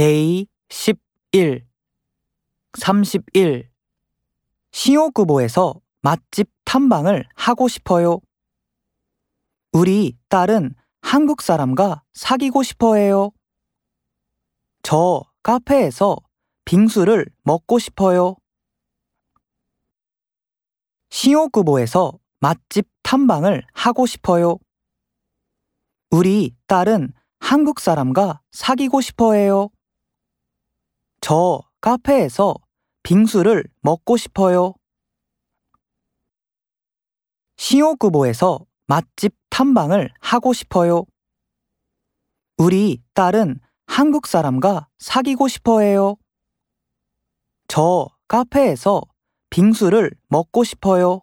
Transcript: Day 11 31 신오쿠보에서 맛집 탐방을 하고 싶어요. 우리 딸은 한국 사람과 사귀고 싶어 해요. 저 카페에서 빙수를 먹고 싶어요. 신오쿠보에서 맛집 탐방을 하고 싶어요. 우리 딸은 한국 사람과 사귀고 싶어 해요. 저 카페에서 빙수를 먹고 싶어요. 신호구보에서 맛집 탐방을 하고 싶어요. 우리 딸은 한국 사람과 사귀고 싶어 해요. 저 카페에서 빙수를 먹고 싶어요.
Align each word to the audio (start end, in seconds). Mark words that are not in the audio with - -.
Day 0.00 0.46
11 0.70 1.68
31 2.78 3.70
신오쿠보에서 4.72 5.74
맛집 6.00 6.48
탐방을 6.64 7.28
하고 7.34 7.68
싶어요. 7.68 8.20
우리 9.72 10.16
딸은 10.30 10.74
한국 11.02 11.42
사람과 11.42 12.02
사귀고 12.14 12.62
싶어 12.62 12.94
해요. 12.94 13.30
저 14.82 15.22
카페에서 15.42 16.16
빙수를 16.64 17.26
먹고 17.42 17.78
싶어요. 17.78 18.36
신오쿠보에서 21.10 22.18
맛집 22.38 22.88
탐방을 23.02 23.66
하고 23.74 24.06
싶어요. 24.06 24.56
우리 26.10 26.56
딸은 26.68 27.12
한국 27.38 27.80
사람과 27.80 28.40
사귀고 28.50 29.02
싶어 29.02 29.34
해요. 29.34 29.68
저 31.20 31.60
카페에서 31.80 32.54
빙수를 33.02 33.64
먹고 33.80 34.16
싶어요. 34.16 34.74
신호구보에서 37.56 38.66
맛집 38.86 39.34
탐방을 39.50 40.10
하고 40.20 40.52
싶어요. 40.52 41.04
우리 42.56 43.02
딸은 43.14 43.60
한국 43.86 44.26
사람과 44.26 44.88
사귀고 44.98 45.48
싶어 45.48 45.80
해요. 45.80 46.16
저 47.68 48.08
카페에서 48.28 49.02
빙수를 49.50 50.12
먹고 50.28 50.64
싶어요. 50.64 51.20